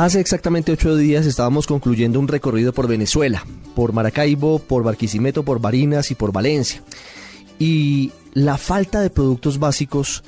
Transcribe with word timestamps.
Hace 0.00 0.20
exactamente 0.20 0.70
ocho 0.70 0.94
días 0.94 1.26
estábamos 1.26 1.66
concluyendo 1.66 2.20
un 2.20 2.28
recorrido 2.28 2.72
por 2.72 2.86
Venezuela, 2.86 3.44
por 3.74 3.92
Maracaibo, 3.92 4.60
por 4.60 4.84
Barquisimeto, 4.84 5.42
por 5.42 5.60
Barinas 5.60 6.12
y 6.12 6.14
por 6.14 6.30
Valencia. 6.30 6.84
Y 7.58 8.12
la 8.32 8.58
falta 8.58 9.00
de 9.00 9.10
productos 9.10 9.58
básicos 9.58 10.22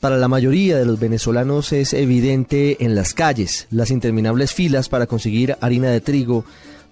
para 0.00 0.18
la 0.18 0.28
mayoría 0.28 0.76
de 0.76 0.84
los 0.84 1.00
venezolanos 1.00 1.72
es 1.72 1.94
evidente 1.94 2.84
en 2.84 2.94
las 2.94 3.14
calles, 3.14 3.68
las 3.70 3.90
interminables 3.90 4.52
filas 4.52 4.90
para 4.90 5.06
conseguir 5.06 5.56
harina 5.62 5.88
de 5.88 6.02
trigo, 6.02 6.44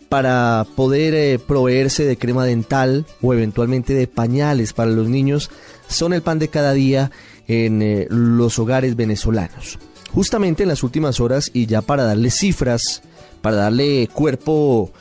para 0.08 0.66
poder 0.76 1.12
eh, 1.12 1.38
proveerse 1.38 2.06
de 2.06 2.16
crema 2.16 2.46
dental 2.46 3.04
o 3.20 3.34
eventualmente 3.34 3.92
de 3.92 4.06
pañales 4.06 4.72
para 4.72 4.90
los 4.90 5.08
niños, 5.08 5.50
son 5.88 6.14
el 6.14 6.22
pan 6.22 6.38
de 6.38 6.48
cada 6.48 6.72
día 6.72 7.10
en 7.48 7.82
eh, 7.82 8.06
los 8.08 8.58
hogares 8.58 8.96
venezolanos. 8.96 9.78
Justamente 10.14 10.62
en 10.62 10.68
las 10.68 10.84
últimas 10.84 11.18
horas 11.18 11.50
y 11.52 11.66
ya 11.66 11.82
para 11.82 12.04
darle 12.04 12.30
cifras, 12.30 13.02
para 13.42 13.56
darle 13.56 14.08
cuerpo 14.12 14.92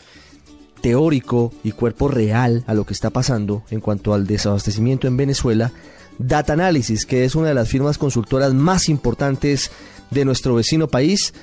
teórico 0.81 1.53
y 1.63 1.71
cuerpo 1.71 2.07
real 2.07 2.63
a 2.67 2.73
lo 2.73 2.85
que 2.85 2.93
está 2.93 3.11
pasando 3.11 3.63
en 3.69 3.79
cuanto 3.79 4.13
al 4.13 4.25
desabastecimiento 4.25 5.07
en 5.07 5.15
Venezuela, 5.15 5.71
Data 6.17 6.53
Analysis, 6.53 7.05
que 7.05 7.25
es 7.25 7.35
una 7.35 7.49
de 7.49 7.53
las 7.53 7.69
firmas 7.69 7.97
consultoras 7.97 8.53
más 8.53 8.89
importantes 8.89 9.71
de 10.09 10.25
nuestro 10.25 10.55
vecino 10.55 10.87
país, 10.87 11.33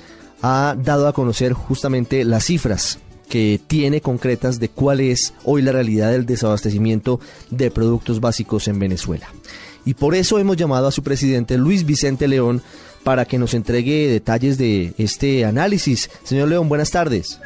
ha 0.41 0.75
dado 0.77 1.07
a 1.07 1.13
conocer 1.13 1.53
justamente 1.53 2.23
las 2.23 2.45
cifras 2.45 2.99
que 3.29 3.61
tiene 3.65 4.01
concretas 4.01 4.59
de 4.59 4.67
cuál 4.67 4.99
es 4.99 5.33
hoy 5.45 5.61
la 5.61 5.71
realidad 5.71 6.11
del 6.11 6.25
desabastecimiento 6.25 7.21
de 7.49 7.71
productos 7.71 8.19
básicos 8.19 8.67
en 8.67 8.77
Venezuela. 8.77 9.27
Y 9.85 9.93
por 9.93 10.15
eso 10.15 10.37
hemos 10.37 10.57
llamado 10.57 10.87
a 10.87 10.91
su 10.91 11.01
presidente 11.01 11.57
Luis 11.57 11.85
Vicente 11.85 12.27
León 12.27 12.61
para 13.03 13.25
que 13.25 13.37
nos 13.37 13.53
entregue 13.53 14.07
detalles 14.07 14.57
de 14.57 14.93
este 14.97 15.45
análisis. 15.45 16.09
Señor 16.23 16.49
León, 16.49 16.69
buenas 16.69 16.91
tardes. 16.91 17.39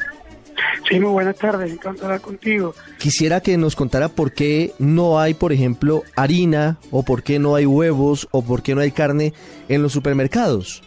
Sí, 0.88 1.00
muy 1.00 1.10
buenas 1.10 1.36
tardes, 1.36 1.72
encantado 1.72 2.06
hablar 2.06 2.20
contigo. 2.20 2.74
Quisiera 2.98 3.40
que 3.40 3.56
nos 3.56 3.74
contara 3.74 4.08
por 4.08 4.32
qué 4.32 4.72
no 4.78 5.18
hay, 5.18 5.34
por 5.34 5.52
ejemplo, 5.52 6.02
harina, 6.14 6.78
o 6.90 7.02
por 7.02 7.22
qué 7.22 7.38
no 7.38 7.56
hay 7.56 7.66
huevos, 7.66 8.28
o 8.30 8.42
por 8.42 8.62
qué 8.62 8.74
no 8.74 8.80
hay 8.80 8.92
carne 8.92 9.32
en 9.68 9.82
los 9.82 9.92
supermercados. 9.92 10.82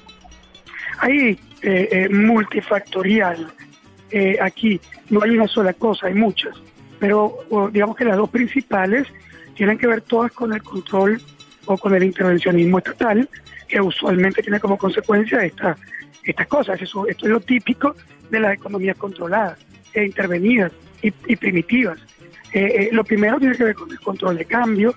Hay 1.00 1.40
eh, 1.62 1.90
eh, 1.92 2.10
multifactorial. 2.10 3.52
Eh, 4.12 4.38
aquí 4.42 4.80
no 5.10 5.22
hay 5.22 5.32
una 5.32 5.48
sola 5.48 5.74
cosa, 5.74 6.08
hay 6.08 6.14
muchas. 6.14 6.56
Pero 7.00 7.38
digamos 7.72 7.96
que 7.96 8.06
las 8.06 8.18
dos 8.18 8.30
principales 8.30 9.08
tienen 9.56 9.78
que 9.78 9.88
ver 9.88 10.02
todas 10.02 10.32
con 10.32 10.54
el 10.54 10.64
control 10.64 11.22
o 11.66 11.78
con 11.78 11.94
el 11.94 12.04
intervencionismo 12.04 12.78
estatal 12.78 13.30
que 13.70 13.80
usualmente 13.80 14.42
tiene 14.42 14.60
como 14.60 14.78
consecuencia 14.78 15.46
esta, 15.46 15.78
estas 16.24 16.48
cosas. 16.48 16.82
Esto 16.82 17.06
es 17.08 17.24
lo 17.24 17.40
típico 17.40 17.96
de 18.30 18.40
las 18.40 18.56
economías 18.56 18.98
controladas 18.98 19.60
e 19.94 20.06
intervenidas 20.06 20.72
y, 21.02 21.12
primitivas. 21.38 22.00
Eh, 22.52 22.66
eh, 22.66 22.90
lo 22.92 23.04
primero 23.04 23.40
tiene 23.40 23.56
que 23.56 23.64
ver 23.64 23.76
con 23.76 23.92
el 23.92 24.00
control 24.00 24.38
de 24.38 24.46
cambio 24.46 24.96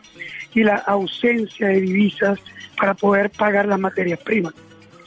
y 0.55 0.65
la 0.65 0.77
ausencia 0.77 1.69
de 1.69 1.81
divisas 1.83 2.41
para 2.77 2.95
poder 2.95 3.31
pagar 3.31 3.67
las 3.67 3.79
materias 3.79 4.19
primas. 4.21 4.55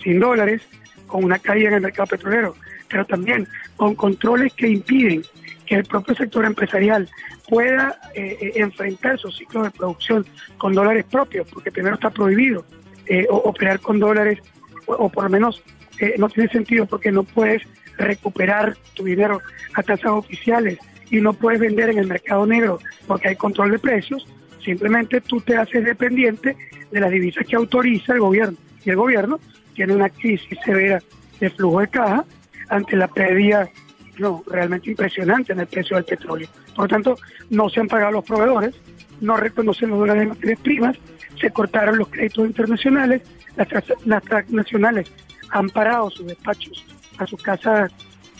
Sin 0.01 0.19
dólares, 0.19 0.61
con 1.07 1.23
una 1.23 1.39
caída 1.39 1.69
en 1.69 1.75
el 1.75 1.81
mercado 1.81 2.07
petrolero, 2.07 2.55
pero 2.87 3.03
también 3.05 3.47
con 3.75 3.95
controles 3.95 4.53
que 4.53 4.67
impiden 4.67 5.23
que 5.65 5.75
el 5.75 5.83
propio 5.85 6.15
sector 6.15 6.45
empresarial 6.45 7.09
pueda 7.49 7.99
eh, 8.13 8.53
enfrentar 8.55 9.17
su 9.19 9.31
ciclo 9.31 9.63
de 9.63 9.71
producción 9.71 10.25
con 10.57 10.73
dólares 10.73 11.05
propios, 11.09 11.47
porque 11.51 11.71
primero 11.71 11.95
está 11.95 12.11
prohibido 12.11 12.63
eh, 13.07 13.25
operar 13.29 13.79
con 13.79 13.99
dólares, 13.99 14.39
o, 14.87 15.09
por 15.09 15.25
lo 15.25 15.29
menos 15.29 15.63
eh, 15.99 16.15
no 16.17 16.29
tiene 16.29 16.49
sentido 16.49 16.85
porque 16.85 17.11
no 17.11 17.23
puedes 17.23 17.63
recuperar 17.97 18.75
tu 18.93 19.05
dinero 19.05 19.41
a 19.73 19.83
tasas 19.83 20.11
oficiales 20.11 20.77
y 21.09 21.21
no 21.21 21.33
puedes 21.33 21.59
vender 21.59 21.89
en 21.89 21.99
el 21.99 22.07
mercado 22.07 22.45
negro 22.45 22.79
porque 23.07 23.29
hay 23.29 23.35
control 23.35 23.71
de 23.71 23.79
precios, 23.79 24.27
simplemente 24.63 25.21
tú 25.21 25.39
te 25.41 25.55
haces 25.55 25.85
dependiente 25.85 26.57
de 26.91 26.99
las 26.99 27.11
divisas 27.11 27.45
que 27.47 27.55
autoriza 27.55 28.13
el 28.13 28.19
gobierno. 28.19 28.57
Y 28.83 28.89
el 28.89 28.95
gobierno 28.95 29.39
tiene 29.73 29.95
una 29.95 30.09
crisis 30.09 30.57
severa 30.63 31.01
de 31.39 31.49
flujo 31.49 31.79
de 31.79 31.87
caja 31.87 32.25
ante 32.69 32.95
la 32.95 33.07
pérdida 33.07 33.69
no, 34.17 34.43
realmente 34.47 34.89
impresionante 34.89 35.53
en 35.53 35.59
el 35.59 35.67
precio 35.67 35.95
del 35.95 36.05
petróleo. 36.05 36.47
Por 36.75 36.85
lo 36.85 36.87
tanto, 36.87 37.17
no 37.49 37.69
se 37.69 37.79
han 37.79 37.87
pagado 37.87 38.13
los 38.13 38.25
proveedores, 38.25 38.75
no 39.21 39.37
reconocen 39.37 39.89
los 39.89 39.99
dólares 39.99 40.23
de 40.23 40.29
materias 40.29 40.59
primas, 40.61 40.97
se 41.39 41.51
cortaron 41.51 41.97
los 41.97 42.07
créditos 42.09 42.45
internacionales, 42.45 43.21
las, 43.55 43.67
las 44.05 44.23
transnacionales 44.23 45.11
han 45.51 45.69
parado 45.69 46.09
sus 46.09 46.27
despachos 46.27 46.85
a 47.17 47.25
sus 47.25 47.41
casas, 47.41 47.91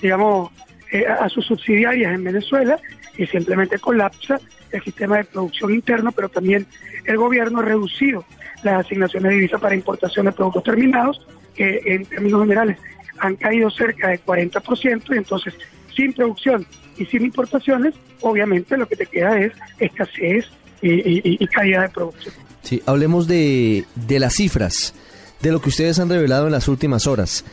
digamos, 0.01 0.51
eh, 0.91 1.05
a 1.07 1.27
sus 1.29 1.45
subsidiarias 1.45 2.13
en 2.13 2.23
Venezuela 2.23 2.79
y 3.17 3.25
simplemente 3.25 3.79
colapsa 3.79 4.39
el 4.71 4.83
sistema 4.83 5.17
de 5.17 5.23
producción 5.23 5.73
interno, 5.73 6.11
pero 6.11 6.29
también 6.29 6.67
el 7.05 7.17
gobierno 7.17 7.59
ha 7.59 7.63
reducido 7.63 8.25
las 8.63 8.85
asignaciones 8.85 9.29
de 9.29 9.35
divisas 9.35 9.61
para 9.61 9.75
importación 9.75 10.25
de 10.25 10.31
productos 10.31 10.63
terminados, 10.63 11.25
que 11.55 11.81
en 11.85 12.05
términos 12.05 12.41
generales 12.41 12.77
han 13.19 13.35
caído 13.35 13.69
cerca 13.69 14.09
del 14.09 14.23
40%, 14.23 15.15
y 15.15 15.17
entonces 15.17 15.53
sin 15.95 16.13
producción 16.13 16.65
y 16.97 17.05
sin 17.05 17.23
importaciones, 17.23 17.95
obviamente 18.21 18.77
lo 18.77 18.87
que 18.87 18.97
te 18.97 19.05
queda 19.05 19.39
es 19.39 19.53
escasez 19.79 20.49
y, 20.81 21.43
y 21.43 21.47
caída 21.47 21.83
de 21.83 21.89
producción. 21.89 22.35
Sí, 22.65 22.81
hablemos 22.85 23.27
de, 23.27 23.85
de 23.95 24.19
las 24.19 24.33
cifras, 24.33 24.93
de 25.41 25.51
lo 25.51 25.61
que 25.61 25.69
ustedes 25.69 25.99
han 25.99 26.09
revelado 26.09 26.47
en 26.47 26.51
las 26.51 26.67
últimas 26.67 27.05
horas. 27.07 27.45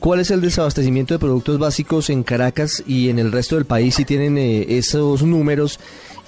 ¿Cuál 0.00 0.20
es 0.20 0.30
el 0.30 0.40
desabastecimiento 0.40 1.14
de 1.14 1.18
productos 1.18 1.58
básicos 1.58 2.10
en 2.10 2.24
Caracas 2.24 2.82
y 2.86 3.10
en 3.10 3.18
el 3.18 3.30
resto 3.30 3.56
del 3.56 3.66
país 3.66 3.94
si 3.94 4.04
tienen 4.04 4.36
eh, 4.38 4.76
esos 4.76 5.22
números? 5.22 5.78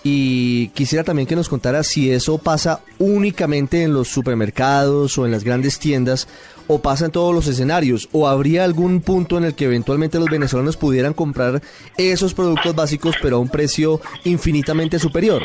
Y 0.05 0.69
quisiera 0.69 1.03
también 1.03 1.27
que 1.27 1.35
nos 1.35 1.49
contara 1.49 1.83
si 1.83 2.11
eso 2.11 2.39
pasa 2.39 2.81
únicamente 2.99 3.83
en 3.83 3.93
los 3.93 4.09
supermercados 4.09 5.19
o 5.19 5.27
en 5.27 5.33
las 5.33 5.43
grandes 5.43 5.79
tiendas 5.79 6.29
o 6.69 6.81
pasa 6.81 7.07
en 7.07 7.11
todos 7.11 7.35
los 7.35 7.47
escenarios 7.49 8.09
o 8.13 8.29
habría 8.29 8.65
algún 8.65 9.01
punto 9.01 9.37
en 9.37 9.45
el 9.45 9.55
que 9.55 9.65
eventualmente 9.65 10.19
los 10.19 10.31
venezolanos 10.31 10.77
pudieran 10.77 11.13
comprar 11.13 11.61
esos 11.97 12.35
productos 12.35 12.75
básicos 12.75 13.17
pero 13.21 13.37
a 13.37 13.41
un 13.41 13.49
precio 13.49 14.01
infinitamente 14.25 14.99
superior. 14.99 15.43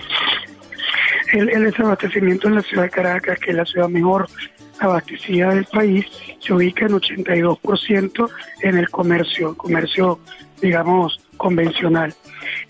El, 1.32 1.64
desabastecimiento 1.64 2.48
en 2.48 2.56
la 2.56 2.62
ciudad 2.62 2.84
de 2.84 2.90
Caracas, 2.90 3.40
que 3.40 3.52
es 3.52 3.58
la 3.58 3.66
ciudad 3.66 3.90
mejor 3.90 4.28
abastecida 4.80 5.54
del 5.54 5.66
país, 5.66 6.06
se 6.40 6.54
ubica 6.54 6.86
en 6.86 6.94
82% 6.94 8.30
en 8.62 8.78
el 8.78 8.90
comercio, 8.90 9.56
comercio, 9.56 10.20
digamos, 10.62 11.20
convencional. 11.38 12.14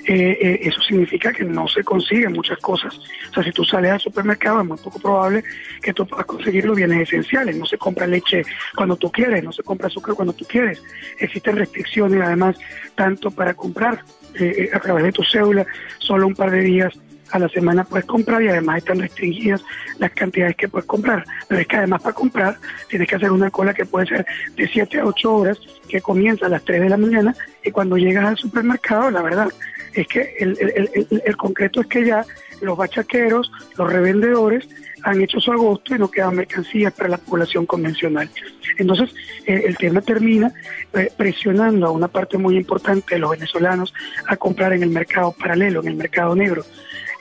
Eh, 0.05 0.37
eh, 0.41 0.59
eso 0.63 0.81
significa 0.81 1.31
que 1.31 1.43
no 1.43 1.67
se 1.67 1.83
consiguen 1.83 2.33
muchas 2.33 2.57
cosas. 2.59 2.99
O 3.29 3.33
sea, 3.33 3.43
si 3.43 3.51
tú 3.51 3.63
sales 3.63 3.91
al 3.91 3.99
supermercado 3.99 4.61
es 4.61 4.67
muy 4.67 4.77
poco 4.77 4.99
probable 4.99 5.43
que 5.81 5.93
tú 5.93 6.05
puedas 6.05 6.25
conseguir 6.25 6.65
los 6.65 6.75
bienes 6.75 7.07
esenciales. 7.07 7.55
No 7.55 7.65
se 7.65 7.77
compra 7.77 8.07
leche 8.07 8.43
cuando 8.75 8.95
tú 8.95 9.11
quieres, 9.11 9.43
no 9.43 9.51
se 9.51 9.63
compra 9.63 9.87
azúcar 9.87 10.15
cuando 10.15 10.33
tú 10.33 10.45
quieres. 10.45 10.83
Existen 11.19 11.57
restricciones 11.57 12.21
además 12.21 12.57
tanto 12.95 13.31
para 13.31 13.53
comprar 13.53 14.03
eh, 14.35 14.69
a 14.73 14.79
través 14.79 15.03
de 15.05 15.11
tu 15.11 15.23
cédula 15.23 15.65
solo 15.99 16.27
un 16.27 16.35
par 16.35 16.51
de 16.51 16.61
días 16.61 16.93
a 17.31 17.39
la 17.39 17.49
semana 17.49 17.83
puedes 17.83 18.05
comprar 18.05 18.41
y 18.41 18.49
además 18.49 18.79
están 18.79 18.99
restringidas 18.99 19.63
las 19.99 20.11
cantidades 20.11 20.55
que 20.55 20.67
puedes 20.67 20.85
comprar. 20.85 21.25
Pero 21.47 21.61
es 21.61 21.67
que 21.67 21.77
además 21.77 22.01
para 22.01 22.15
comprar 22.15 22.57
tienes 22.89 23.07
que 23.07 23.15
hacer 23.15 23.31
una 23.31 23.49
cola 23.49 23.73
que 23.73 23.85
puede 23.85 24.07
ser 24.07 24.25
de 24.55 24.67
7 24.67 24.99
a 24.99 25.05
8 25.05 25.35
horas, 25.35 25.59
que 25.87 26.01
comienza 26.01 26.45
a 26.45 26.49
las 26.49 26.63
3 26.63 26.81
de 26.81 26.89
la 26.89 26.97
mañana 26.97 27.35
y 27.63 27.71
cuando 27.71 27.97
llegas 27.97 28.25
al 28.25 28.37
supermercado, 28.37 29.09
la 29.11 29.21
verdad 29.21 29.49
es 29.93 30.07
que 30.07 30.35
el, 30.39 31.37
concreto 31.37 31.81
es 31.81 31.87
que 31.87 32.05
ya 32.05 32.25
los 32.61 32.77
bachaqueros, 32.77 33.51
los 33.77 33.91
revendedores, 33.91 34.67
han 35.03 35.19
hecho 35.21 35.39
su 35.39 35.51
agosto 35.51 35.95
y 35.95 35.99
no 35.99 36.11
quedan 36.11 36.35
mercancías 36.35 36.93
para 36.93 37.09
la 37.09 37.17
población 37.17 37.65
convencional. 37.65 38.29
Entonces, 38.77 39.13
eh, 39.45 39.63
el 39.65 39.75
tema 39.77 40.01
termina 40.01 40.53
eh, 40.93 41.11
presionando 41.17 41.87
a 41.87 41.91
una 41.91 42.07
parte 42.07 42.37
muy 42.37 42.55
importante 42.55 43.15
de 43.15 43.19
los 43.19 43.31
venezolanos 43.31 43.93
a 44.27 44.37
comprar 44.37 44.73
en 44.73 44.83
el 44.83 44.89
mercado 44.89 45.31
paralelo, 45.31 45.81
en 45.81 45.87
el 45.87 45.95
mercado 45.95 46.35
negro. 46.35 46.63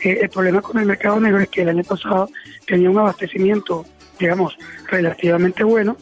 Eh, 0.02 0.19
el 0.23 0.29
problema 0.31 0.62
con 0.62 0.79
el 0.79 0.87
mercado 0.87 1.20
negro 1.20 1.41
es 1.41 1.49
que 1.49 1.62
el 1.62 1.70
año 1.70 1.85
pasado 1.85 2.29
tenía 2.67 2.91
un 2.91 2.99
abastecimiento, 2.99 3.85
digamos, 4.19 4.56
relativamente 4.88 5.64
bueno 5.64 5.97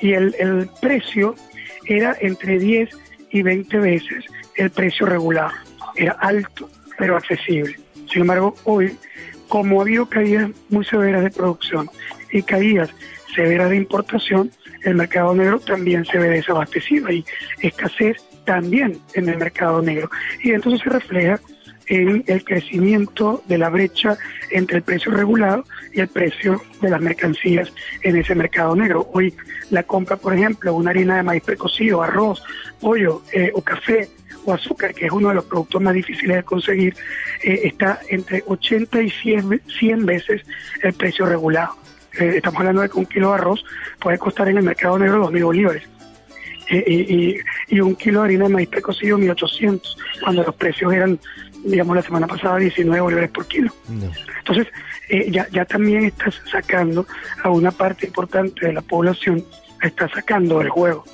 y 0.00 0.12
el, 0.12 0.34
el 0.38 0.68
precio 0.80 1.34
era 1.86 2.16
entre 2.20 2.58
10 2.58 2.90
y 3.30 3.42
20 3.42 3.78
veces 3.78 4.24
el 4.56 4.70
precio 4.70 5.06
regular. 5.06 5.50
Era 5.96 6.12
alto, 6.12 6.68
pero 6.98 7.16
accesible. 7.16 7.76
Sin 8.10 8.22
embargo, 8.22 8.54
hoy, 8.64 8.96
como 9.48 9.80
ha 9.80 9.82
habido 9.82 10.08
caídas 10.08 10.50
muy 10.68 10.84
severas 10.84 11.22
de 11.22 11.30
producción 11.30 11.90
y 12.32 12.42
caídas 12.42 12.90
severas 13.34 13.70
de 13.70 13.76
importación, 13.76 14.50
el 14.82 14.94
mercado 14.94 15.34
negro 15.34 15.58
también 15.60 16.04
se 16.04 16.18
ve 16.18 16.28
desabastecido 16.28 17.10
y 17.10 17.24
escasez 17.60 18.22
también 18.44 18.98
en 19.14 19.28
el 19.28 19.38
mercado 19.38 19.82
negro. 19.82 20.10
Y 20.42 20.52
entonces 20.52 20.82
se 20.82 20.90
refleja 20.90 21.40
en 21.86 22.24
el 22.26 22.44
crecimiento 22.44 23.42
de 23.46 23.58
la 23.58 23.68
brecha 23.68 24.16
entre 24.50 24.78
el 24.78 24.82
precio 24.82 25.12
regulado 25.12 25.64
y 25.92 26.00
el 26.00 26.08
precio 26.08 26.62
de 26.80 26.90
las 26.90 27.00
mercancías 27.00 27.72
en 28.02 28.16
ese 28.16 28.34
mercado 28.34 28.74
negro. 28.74 29.08
Hoy 29.12 29.34
la 29.70 29.82
compra, 29.82 30.16
por 30.16 30.34
ejemplo, 30.34 30.74
una 30.74 30.90
harina 30.90 31.16
de 31.16 31.22
maíz 31.22 31.42
precocido, 31.42 32.02
arroz, 32.02 32.42
pollo 32.80 33.22
eh, 33.32 33.50
o 33.54 33.62
café 33.62 34.08
o 34.44 34.52
azúcar, 34.52 34.94
que 34.94 35.06
es 35.06 35.12
uno 35.12 35.30
de 35.30 35.36
los 35.36 35.44
productos 35.44 35.80
más 35.80 35.94
difíciles 35.94 36.36
de 36.36 36.42
conseguir, 36.42 36.94
eh, 37.42 37.60
está 37.64 38.00
entre 38.08 38.42
80 38.46 39.02
y 39.02 39.10
100, 39.10 39.62
100 39.78 40.06
veces 40.06 40.42
el 40.82 40.92
precio 40.92 41.26
regulado. 41.26 41.76
Eh, 42.18 42.34
estamos 42.36 42.60
hablando 42.60 42.82
de 42.82 42.88
que 42.88 42.98
un 42.98 43.06
kilo 43.06 43.30
de 43.30 43.34
arroz 43.34 43.64
puede 44.00 44.18
costar 44.18 44.48
en 44.48 44.58
el 44.58 44.64
mercado 44.64 44.98
negro 44.98 45.30
2.000 45.30 45.44
bolívares. 45.44 45.82
y, 46.70 47.36
y, 47.68 47.80
un 47.80 47.94
kilo 47.94 48.20
de 48.20 48.24
harina 48.24 48.44
de 48.44 48.54
maíz 48.54 48.68
precocido 48.68 49.18
1.800, 49.18 49.96
cuando 50.22 50.44
los 50.44 50.54
precios 50.54 50.94
eran 50.94 51.18
digamos, 51.64 51.96
la 51.96 52.02
semana 52.02 52.26
pasada 52.26 52.58
19 52.58 53.00
bolívares 53.00 53.30
por 53.30 53.46
kilo. 53.46 53.72
Entonces, 54.38 54.68
eh, 55.08 55.30
ya, 55.30 55.48
ya 55.50 55.64
también 55.64 56.04
estás 56.04 56.40
sacando 56.50 57.06
a 57.42 57.50
una 57.50 57.70
parte 57.70 58.06
importante 58.06 58.66
de 58.66 58.72
la 58.72 58.82
población, 58.82 59.44
está 59.82 60.08
sacando 60.08 60.58
del 60.58 60.68
juego, 60.68 61.04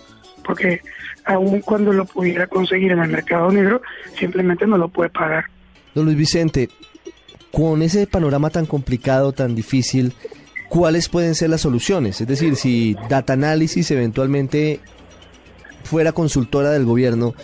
porque 0.44 0.80
aun 1.24 1.60
cuando 1.60 1.92
lo 1.92 2.04
pudiera 2.04 2.46
conseguir 2.46 2.92
en 2.92 3.00
el 3.00 3.10
mercado 3.10 3.50
negro, 3.50 3.82
simplemente 4.18 4.66
no 4.66 4.76
lo 4.76 4.88
puede 4.88 5.10
pagar. 5.10 5.44
Don 5.94 6.04
Luis 6.04 6.16
Vicente, 6.16 6.68
con 7.52 7.82
ese 7.82 8.06
panorama 8.06 8.50
tan 8.50 8.66
complicado, 8.66 9.32
tan 9.32 9.54
difícil, 9.54 10.12
¿cuáles 10.68 11.08
pueden 11.08 11.34
ser 11.34 11.50
las 11.50 11.60
soluciones? 11.60 12.20
Es 12.20 12.26
decir, 12.26 12.56
si 12.56 12.96
Data 13.08 13.32
Analysis 13.32 13.90
eventualmente 13.90 14.80
fuera 15.84 16.12
consultora 16.12 16.70
del 16.70 16.84
gobierno 16.84 17.34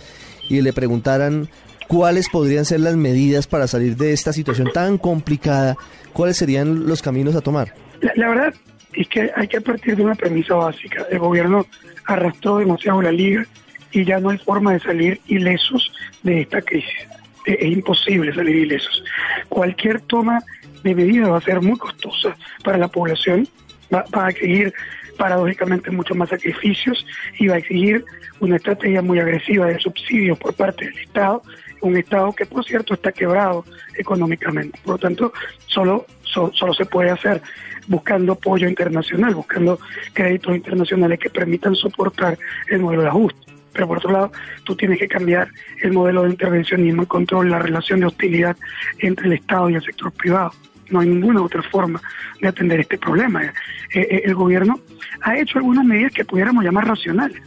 y 0.49 0.61
le 0.61 0.73
preguntaran 0.73 1.49
¿Cuáles 1.87 2.29
podrían 2.29 2.65
ser 2.65 2.81
las 2.81 2.95
medidas 2.95 3.47
para 3.47 3.67
salir 3.67 3.95
de 3.95 4.11
esta 4.11 4.33
situación 4.33 4.71
tan 4.73 4.97
complicada? 4.97 5.77
¿Cuáles 6.11 6.37
serían 6.37 6.85
los 6.85 7.01
caminos 7.01 7.35
a 7.35 7.41
tomar? 7.41 7.73
La, 8.15 8.29
verdad 8.29 8.53
es 8.93 9.07
que 9.07 9.31
hay 9.35 9.47
que 9.47 9.61
partir 9.61 9.95
de 9.95 10.03
una 10.03 10.15
premisa 10.15 10.55
básica. 10.55 11.05
El 11.09 11.19
gobierno 11.19 11.65
arrastró 12.05 12.57
demasiado 12.57 13.01
la 13.01 13.11
liga 13.11 13.45
y 13.91 14.03
ya 14.03 14.19
no 14.19 14.31
hay 14.31 14.37
forma 14.37 14.73
de 14.73 14.79
salir 14.79 15.21
ilesos 15.27 15.91
de 16.23 16.41
esta 16.41 16.61
crisis. 16.61 17.07
Es, 17.45 17.63
imposible 17.63 18.33
salir 18.33 18.57
ilesos. 18.57 19.03
Cualquier 19.47 20.01
toma 20.01 20.43
de 20.83 20.93
medidas 20.93 21.29
va 21.29 21.37
a 21.37 21.41
ser 21.41 21.61
muy 21.61 21.77
costosa 21.77 22.35
para 22.63 22.77
la 22.77 22.89
población, 22.89 23.47
va, 23.93 24.03
va 24.13 24.27
a 24.27 24.31
seguir 24.31 24.73
paradójicamente 25.17 25.89
mucho 25.91 26.15
más 26.15 26.29
sacrificios 26.29 27.05
y 27.39 27.47
va 27.47 27.55
a 27.55 27.57
exigir 27.57 28.03
una 28.39 28.57
estrategia 28.57 29.01
muy 29.01 29.19
agresiva 29.19 29.65
de 29.65 29.79
subsidios 29.79 30.37
por 30.37 30.53
parte 30.53 30.85
del 30.85 30.97
Estado, 30.99 31.41
un 31.81 31.97
Estado 31.97 32.33
que 32.33 32.45
por 32.45 32.63
cierto 32.63 32.93
está 32.93 33.11
quebrado 33.11 33.65
económicamente. 33.97 34.79
Por 34.83 34.95
lo 34.95 34.97
tanto, 34.97 35.33
solo, 35.65 36.05
solo 36.23 36.73
se 36.73 36.85
puede 36.85 37.09
hacer 37.09 37.41
buscando 37.87 38.33
apoyo 38.33 38.67
internacional, 38.67 39.35
buscando 39.35 39.79
créditos 40.13 40.55
internacionales 40.55 41.19
que 41.19 41.29
permitan 41.29 41.75
soportar 41.75 42.37
el 42.69 42.81
modelo 42.81 43.03
de 43.03 43.09
ajuste. 43.09 43.39
Pero 43.73 43.87
por 43.87 43.97
otro 43.97 44.11
lado, 44.11 44.31
tú 44.63 44.75
tienes 44.75 44.99
que 44.99 45.07
cambiar 45.07 45.49
el 45.81 45.93
modelo 45.93 46.23
de 46.23 46.31
intervencionismo 46.31 47.03
y 47.03 47.05
control, 47.05 47.49
la 47.49 47.59
relación 47.59 47.99
de 47.99 48.07
hostilidad 48.07 48.57
entre 48.99 49.27
el 49.27 49.33
Estado 49.33 49.69
y 49.69 49.75
el 49.75 49.83
sector 49.83 50.11
privado 50.11 50.51
no 50.89 50.99
hay 50.99 51.07
ninguna 51.07 51.41
otra 51.41 51.61
forma 51.63 52.01
de 52.41 52.47
atender 52.47 52.79
este 52.79 52.97
problema. 52.97 53.43
Eh, 53.43 53.51
eh, 53.93 54.21
el 54.25 54.35
gobierno 54.35 54.79
ha 55.21 55.37
hecho 55.37 55.57
algunas 55.57 55.85
medidas 55.85 56.13
que 56.13 56.25
pudiéramos 56.25 56.63
llamar 56.63 56.87
racionales. 56.87 57.41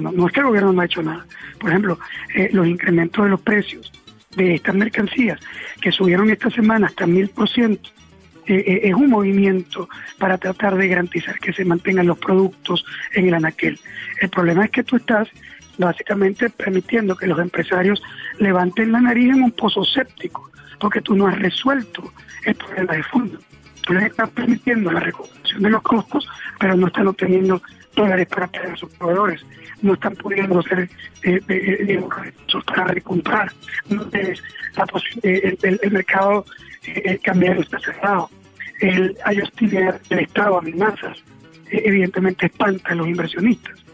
No, 0.00 0.26
es 0.26 0.32
que 0.32 0.40
el 0.40 0.46
gobierno 0.46 0.72
no 0.72 0.80
ha 0.80 0.86
hecho 0.86 1.02
nada. 1.02 1.26
Por 1.58 1.70
ejemplo, 1.70 1.98
eh, 2.34 2.50
los 2.52 2.66
incrementos 2.66 3.24
de 3.24 3.30
los 3.30 3.40
precios 3.40 3.92
de 4.36 4.54
estas 4.54 4.74
mercancías 4.74 5.40
que 5.80 5.92
subieron 5.92 6.30
esta 6.30 6.50
semana 6.50 6.88
hasta 6.88 7.06
mil 7.06 7.28
por 7.28 7.48
ciento 7.48 7.90
es 8.46 8.94
un 8.94 9.10
movimiento 9.10 9.88
para 10.18 10.38
tratar 10.38 10.76
de 10.76 10.88
garantizar 10.88 11.38
que 11.40 11.52
se 11.52 11.64
mantengan 11.64 12.06
los 12.06 12.18
productos 12.18 12.84
en 13.12 13.26
el 13.26 13.34
anaquel. 13.34 13.78
El 14.20 14.28
problema 14.28 14.64
es 14.64 14.70
que 14.70 14.84
tú 14.84 14.96
estás 14.96 15.28
básicamente 15.78 16.48
permitiendo 16.50 17.16
que 17.16 17.26
los 17.26 17.38
empresarios 17.38 18.02
levanten 18.38 18.92
la 18.92 19.00
nariz 19.00 19.34
en 19.34 19.42
un 19.42 19.50
pozo 19.50 19.84
séptico, 19.84 20.50
porque 20.78 21.00
tú 21.00 21.14
no 21.14 21.26
has 21.26 21.38
resuelto 21.38 22.12
el 22.44 22.54
problema 22.54 22.94
de 22.94 23.02
fondo. 23.02 23.38
Les 23.88 24.04
estás 24.04 24.28
permitiendo 24.30 24.90
la 24.90 25.00
recuperación 25.00 25.62
de 25.62 25.70
los 25.70 25.82
costos, 25.82 26.28
pero 26.58 26.74
no 26.76 26.88
están 26.88 27.06
obteniendo 27.08 27.62
dólares 27.94 28.26
para 28.26 28.46
pagar 28.48 28.72
a 28.72 28.76
sus 28.76 28.92
proveedores, 28.94 29.44
no 29.82 29.94
están 29.94 30.14
pudiendo 30.16 30.58
hacer 30.60 30.88
eh, 31.22 31.40
eh, 31.48 32.04
para 32.66 32.84
recomprar, 32.84 33.52
no 33.88 34.04
tienes 34.06 34.42
eh, 35.22 35.56
el, 35.62 35.90
mercado 35.90 36.44
eh, 36.84 37.18
cambiario 37.22 37.62
está 37.62 37.78
cerrado, 37.78 38.30
el, 38.80 39.16
hay 39.24 39.40
del 39.58 40.18
Estado, 40.18 40.58
amenazas, 40.58 41.18
evidentemente 41.70 42.46
espanta 42.46 42.92
a 42.92 42.94
los 42.94 43.08
inversionistas 43.08 43.85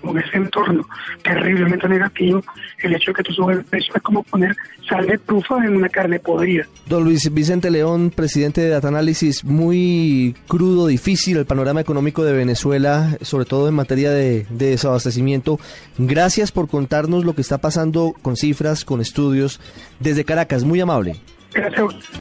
con 0.00 0.18
ese 0.18 0.36
entorno 0.36 0.86
terriblemente 1.22 1.88
negativo, 1.88 2.42
el 2.78 2.94
hecho 2.94 3.10
de 3.10 3.16
que 3.16 3.22
tú 3.22 3.32
subes 3.32 3.58
el 3.58 3.64
precio 3.64 3.92
es 3.94 4.02
como 4.02 4.22
poner 4.22 4.56
sal 4.88 5.06
de 5.06 5.18
trufa 5.18 5.64
en 5.64 5.76
una 5.76 5.88
carne 5.88 6.18
podrida. 6.18 6.66
Don 6.86 7.04
Luis 7.04 7.32
Vicente 7.32 7.70
León, 7.70 8.10
presidente 8.14 8.60
de 8.60 8.68
Data 8.68 8.88
Analysis, 8.88 9.44
muy 9.44 10.34
crudo, 10.46 10.86
difícil 10.86 11.36
el 11.36 11.46
panorama 11.46 11.80
económico 11.80 12.24
de 12.24 12.32
Venezuela, 12.32 13.16
sobre 13.22 13.44
todo 13.44 13.68
en 13.68 13.74
materia 13.74 14.10
de, 14.10 14.46
de 14.50 14.70
desabastecimiento. 14.70 15.58
Gracias 15.98 16.52
por 16.52 16.68
contarnos 16.68 17.24
lo 17.24 17.34
que 17.34 17.40
está 17.40 17.58
pasando 17.58 18.14
con 18.22 18.36
cifras, 18.36 18.84
con 18.84 19.00
estudios 19.00 19.60
desde 20.00 20.24
Caracas. 20.24 20.64
Muy 20.64 20.80
amable. 20.80 21.16
Gracias. 21.52 22.20